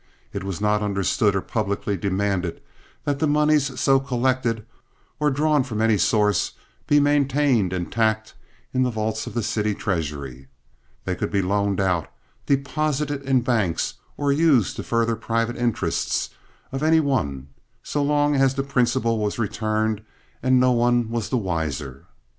It 0.33 0.43
was 0.43 0.59
not 0.59 0.81
understood 0.81 1.35
or 1.35 1.41
publicly 1.43 1.95
demanded 1.95 2.59
that 3.05 3.19
the 3.19 3.27
moneys 3.27 3.79
so 3.79 3.99
collected, 3.99 4.65
or 5.19 5.29
drawn 5.29 5.61
from 5.61 5.79
any 5.79 5.99
source, 5.99 6.53
be 6.87 6.99
maintained 6.99 7.71
intact 7.71 8.33
in 8.73 8.81
the 8.81 8.89
vaults 8.89 9.27
of 9.27 9.35
the 9.35 9.43
city 9.43 9.75
treasury. 9.75 10.47
They 11.05 11.13
could 11.15 11.29
be 11.29 11.43
loaned 11.43 11.79
out, 11.79 12.09
deposited 12.47 13.21
in 13.21 13.41
banks 13.41 13.93
or 14.17 14.31
used 14.31 14.75
to 14.77 14.83
further 14.83 15.15
private 15.15 15.55
interests 15.55 16.31
of 16.71 16.81
any 16.81 16.99
one, 16.99 17.49
so 17.83 18.01
long 18.01 18.35
as 18.35 18.55
the 18.55 18.63
principal 18.63 19.19
was 19.19 19.37
returned, 19.37 20.01
and 20.41 20.59
no 20.59 20.71
one 20.71 21.11
was 21.11 21.29
the 21.29 21.37
wiser. 21.37 22.07